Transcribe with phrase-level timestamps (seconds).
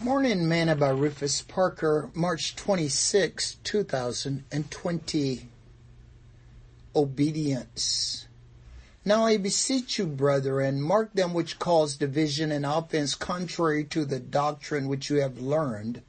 [0.00, 5.48] Morning Manna by Rufus Parker, March 26, 2020.
[6.94, 8.28] Obedience.
[9.04, 14.20] Now I beseech you, brethren, mark them which cause division and offense contrary to the
[14.20, 16.02] doctrine which you have learned,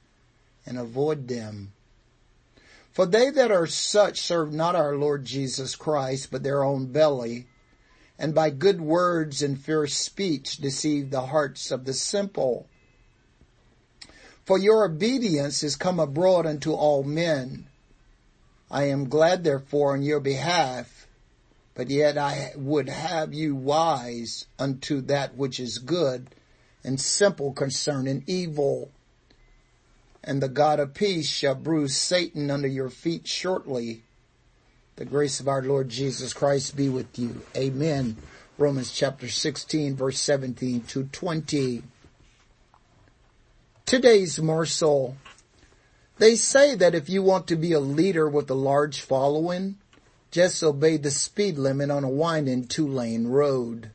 [0.68, 1.74] and avoid them.
[2.92, 7.48] For they that are such serve not our Lord Jesus Christ, but their own belly,
[8.20, 12.68] and by good words and fair speech deceive the hearts of the simple.
[14.50, 17.68] For your obedience is come abroad unto all men.
[18.72, 21.06] I am glad therefore on your behalf,
[21.76, 26.30] but yet I would have you wise unto that which is good
[26.84, 28.90] and simple concerning evil.
[30.24, 34.02] And the God of peace shall bruise Satan under your feet shortly.
[34.96, 37.44] The grace of our Lord Jesus Christ be with you.
[37.56, 38.18] Amen.
[38.58, 41.84] Romans chapter 16 verse 17 to 20.
[43.90, 45.18] Today's morsel.
[46.20, 49.80] They say that if you want to be a leader with a large following,
[50.30, 53.90] just obey the speed limit on a winding two lane road.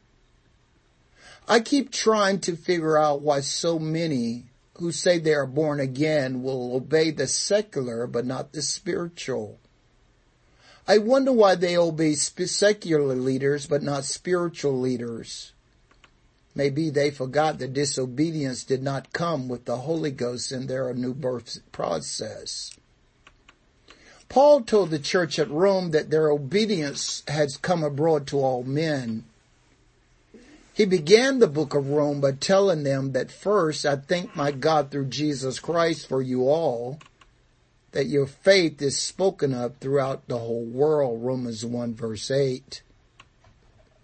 [1.47, 4.47] I keep trying to figure out why so many
[4.79, 9.61] who say they are born again will obey the secular but not the spiritual.
[10.89, 15.53] I wonder why they obey secular leaders but not spiritual leaders.
[16.55, 21.13] Maybe they forgot that disobedience did not come with the Holy Ghost in their new
[21.13, 22.71] birth process.
[24.29, 29.25] Paul told the church at Rome that their obedience has come abroad to all men.
[30.73, 34.91] He began the book of Rome by telling them that first, I thank my God
[34.91, 36.99] through Jesus Christ for you all,
[37.93, 42.83] that your faith is spoken of throughout the whole world, Romans 1 verse 8.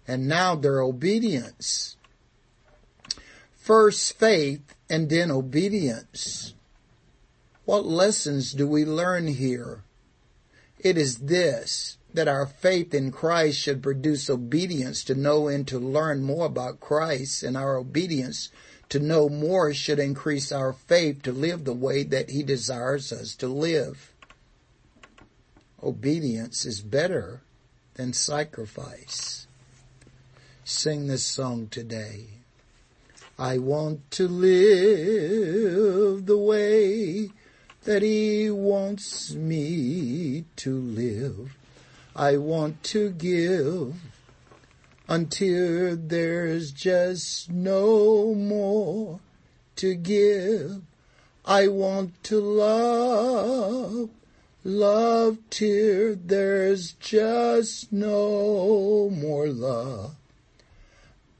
[0.07, 1.97] And now their obedience.
[3.61, 6.55] First faith and then obedience.
[7.65, 9.83] What lessons do we learn here?
[10.79, 15.77] It is this, that our faith in Christ should produce obedience to know and to
[15.77, 18.49] learn more about Christ and our obedience
[18.89, 23.35] to know more should increase our faith to live the way that he desires us
[23.35, 24.11] to live.
[25.83, 27.41] Obedience is better
[27.93, 29.45] than sacrifice.
[30.63, 32.40] Sing this song today.
[33.41, 37.31] I want to live the way
[37.85, 41.57] that he wants me to live.
[42.15, 43.95] I want to give
[45.09, 49.19] until there's just no more
[49.77, 50.83] to give.
[51.43, 54.11] I want to love,
[54.63, 60.10] love till there's just no more love.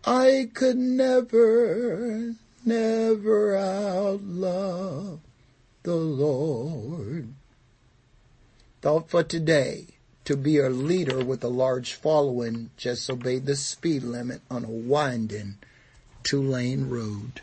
[0.03, 2.33] I could never,
[2.65, 5.19] never outlove
[5.83, 7.27] the Lord.
[8.81, 9.85] Thought for today,
[10.25, 14.69] to be a leader with a large following, just obey the speed limit on a
[14.69, 15.57] winding
[16.23, 17.41] two lane road.